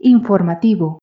[0.00, 0.98] Informativo.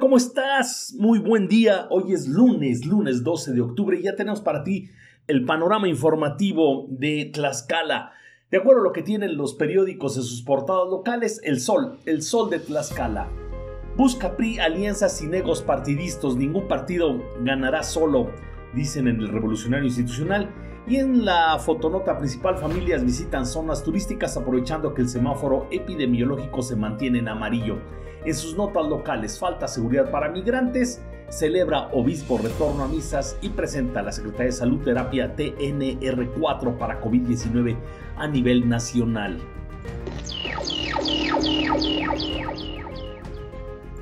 [0.00, 0.94] ¿Cómo estás?
[0.98, 1.86] Muy buen día.
[1.90, 4.88] Hoy es lunes, lunes 12 de octubre y ya tenemos para ti
[5.28, 8.12] el panorama informativo de Tlaxcala.
[8.50, 12.22] De acuerdo a lo que tienen los periódicos en sus portadas locales, El Sol, El
[12.22, 13.45] Sol de Tlaxcala.
[13.96, 18.30] Busca PRI alianzas sin egos partidistas, ningún partido ganará solo,
[18.74, 20.50] dicen en el Revolucionario Institucional.
[20.86, 26.76] Y en la fotonota principal, familias visitan zonas turísticas aprovechando que el semáforo epidemiológico se
[26.76, 27.78] mantiene en amarillo.
[28.26, 34.00] En sus notas locales, falta seguridad para migrantes, celebra obispo retorno a misas y presenta
[34.00, 37.74] a la Secretaría de Salud terapia TNR4 para COVID-19
[38.18, 39.38] a nivel nacional.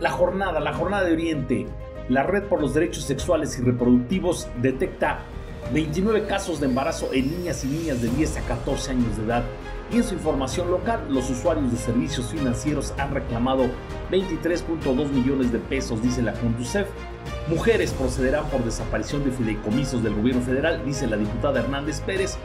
[0.05, 1.67] La jornada, la jornada de Oriente,
[2.11, 5.21] la Red por los Derechos Sexuales y Reproductivos detecta
[5.73, 9.45] 29 casos de embarazo en niñas y niñas de 10 a 14 años de edad
[9.91, 13.71] y en su información local, los usuarios de servicios financieros han reclamado
[14.11, 16.87] 23.2 millones de pesos, dice la Conducef.
[17.49, 22.37] Mujeres procederán por desaparición de fideicomisos del gobierno federal, dice la diputada Hernández Pérez.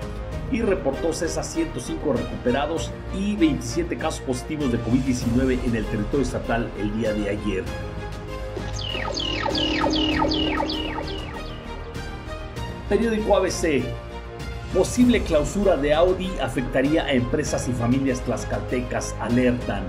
[0.51, 6.69] Y reportó CESA 105 recuperados y 27 casos positivos de COVID-19 en el territorio estatal
[6.79, 7.63] el día de ayer.
[12.89, 13.83] Periódico ABC
[14.73, 19.83] Posible clausura de Audi afectaría a empresas y familias tlaxcaltecas, alertan.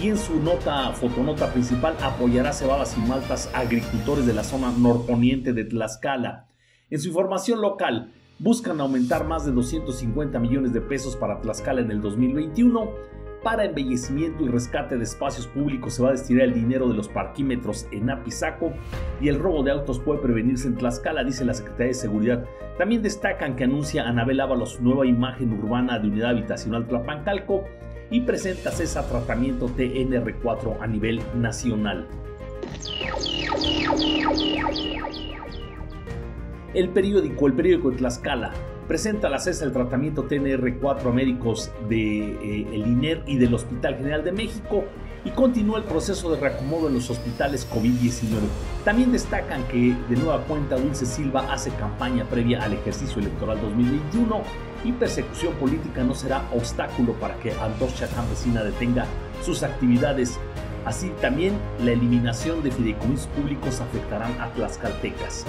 [0.00, 4.72] Y en su nota, fotonota principal, apoyará cebadas y maltas a agricultores de la zona
[4.72, 6.46] norponiente de Tlaxcala.
[6.88, 8.10] En su información local,
[8.42, 12.90] buscan aumentar más de 250 millones de pesos para Tlaxcala en el 2021
[13.44, 17.08] para embellecimiento y rescate de espacios públicos se va a destinar el dinero de los
[17.08, 18.72] parquímetros en Apizaco
[19.20, 22.44] y el robo de autos puede prevenirse en Tlaxcala, dice la Secretaría de Seguridad.
[22.78, 27.64] También destacan que anuncia Anabel Ábalos nueva imagen urbana de unidad habitacional Tlapancalco
[28.10, 32.08] y presenta CESA tratamiento TNR4 a nivel nacional.
[36.74, 38.52] El periódico, el periódico de Tlaxcala,
[38.88, 43.96] presenta la CESA el tratamiento TNR4 a médicos del de, eh, INER y del Hospital
[43.96, 44.84] General de México
[45.24, 48.40] y continúa el proceso de reacomodo en los hospitales COVID-19.
[48.86, 54.42] También destacan que de nueva cuenta Dulce Silva hace campaña previa al ejercicio electoral 2021
[54.84, 59.04] y persecución política no será obstáculo para que Antorcha Campesina detenga
[59.42, 60.38] sus actividades.
[60.86, 61.54] Así también
[61.84, 65.46] la eliminación de fideicomisos públicos afectarán a Tlaxcaltecas.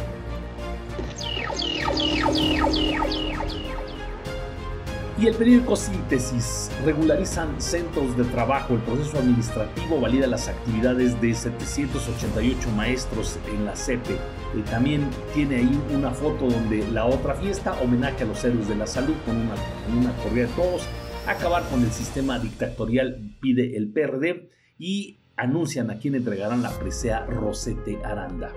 [5.23, 8.73] Y el periódico Síntesis regularizan centros de trabajo.
[8.73, 14.17] El proceso administrativo valida las actividades de 788 maestros en la CEPE.
[14.53, 18.75] Y también tiene ahí una foto donde la otra fiesta, homenaje a los héroes de
[18.75, 19.55] la salud con una,
[19.85, 20.83] con una corrida de todos.
[21.25, 27.25] Acabar con el sistema dictatorial pide el PRD y anuncian a quién entregarán la presea
[27.27, 28.51] Rosete Aranda.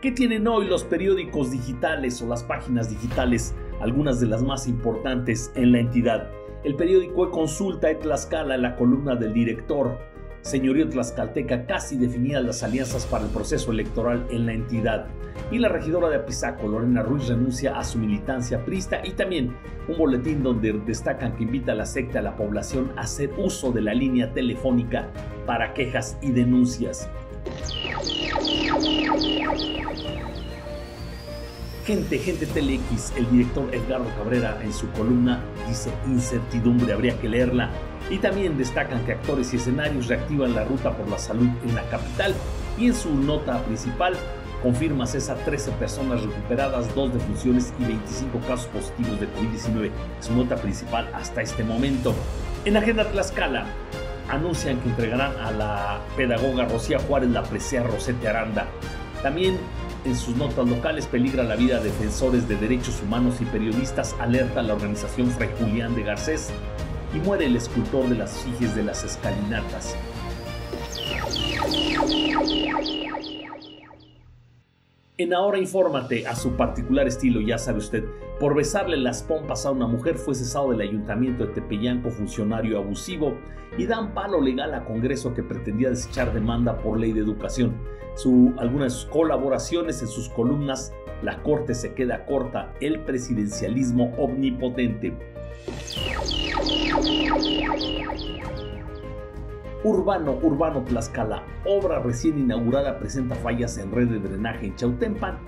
[0.00, 5.50] ¿Qué tienen hoy los periódicos digitales o las páginas digitales, algunas de las más importantes
[5.54, 6.30] en la entidad?
[6.62, 9.98] El periódico e Tlaxcala, la columna del director,
[10.44, 15.06] señorío tlaxcalteca, casi definidas las alianzas para el proceso electoral en la entidad.
[15.50, 19.56] Y la regidora de Apizaco, Lorena Ruiz, renuncia a su militancia prista y también
[19.88, 23.72] un boletín donde destacan que invita a la secta a la población a hacer uso
[23.72, 25.08] de la línea telefónica
[25.46, 27.08] para quejas y denuncias.
[31.84, 37.70] Gente, gente TeleX, el director Edgardo Cabrera en su columna dice incertidumbre, habría que leerla.
[38.10, 41.82] Y también destacan que actores y escenarios reactivan la ruta por la salud en la
[41.88, 42.34] capital.
[42.78, 44.14] Y en su nota principal
[44.62, 49.90] confirma César 13 personas recuperadas, 2 defunciones y 25 casos positivos de COVID-19.
[50.20, 52.14] Su nota principal hasta este momento.
[52.64, 53.66] En Agenda Tlaxcala,
[54.28, 58.66] anuncian que entregarán a la pedagoga Rocía Juárez la presea Rosete Aranda.
[59.22, 59.58] También
[60.04, 64.62] en sus notas locales peligra la vida de defensores de derechos humanos y periodistas, alerta
[64.62, 66.50] la organización Fray Julián de Garcés
[67.14, 69.96] y muere el escultor de las fijes de las escalinatas.
[75.16, 78.04] En Ahora Infórmate, a su particular estilo, ya sabe usted,
[78.40, 83.38] por besarle las pompas a una mujer fue cesado del ayuntamiento de Tepeyanco funcionario abusivo
[83.78, 87.76] y dan palo legal a Congreso que pretendía desechar demanda por ley de educación.
[88.16, 95.12] Su, algunas colaboraciones en sus columnas, la Corte se queda corta, el presidencialismo omnipotente.
[99.82, 105.38] Urbano, Urbano Tlaxcala, obra recién inaugurada presenta fallas en red de drenaje en Chautempan.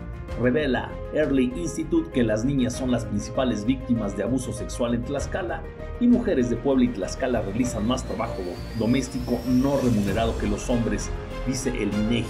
[0.43, 5.63] Revela Early Institute que las niñas son las principales víctimas de abuso sexual en Tlaxcala
[6.01, 8.43] y mujeres de Puebla y Tlaxcala realizan más trabajo
[8.79, 11.11] doméstico no remunerado que los hombres,
[11.47, 12.27] dice el INEGI.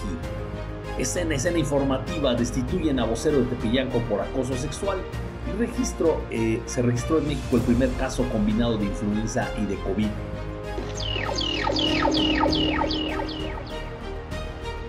[0.99, 4.99] Escena, escena informativa, destituyen a vocero de Tepeyanco por acoso sexual
[5.53, 10.09] registro, eh, se registró en México el primer caso combinado de influenza y de COVID.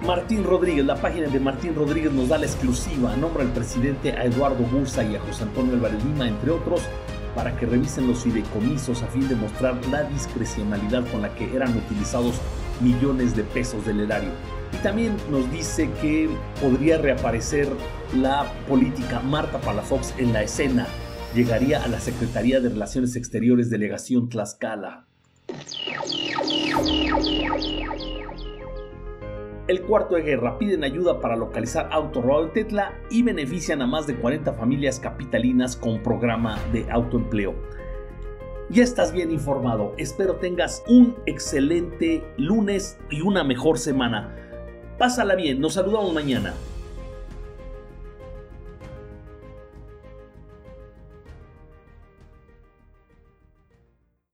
[0.05, 4.23] Martín Rodríguez, la página de Martín Rodríguez nos da la exclusiva, nombra al presidente a
[4.25, 6.81] Eduardo Bursa y a José Antonio Álvarez Lima, entre otros,
[7.35, 11.75] para que revisen los fideicomisos a fin de mostrar la discrecionalidad con la que eran
[11.75, 12.35] utilizados
[12.79, 14.29] millones de pesos del erario.
[14.73, 16.29] Y también nos dice que
[16.61, 17.67] podría reaparecer
[18.15, 20.87] la política Marta Palafox en la escena.
[21.33, 25.05] Llegaría a la Secretaría de Relaciones Exteriores Delegación Tlaxcala.
[29.67, 34.07] El cuarto de guerra piden ayuda para localizar auto robado Tetla y benefician a más
[34.07, 37.53] de 40 familias capitalinas con programa de autoempleo.
[38.69, 44.35] Ya estás bien informado, espero tengas un excelente lunes y una mejor semana.
[44.97, 46.53] Pásala bien, nos saludamos mañana.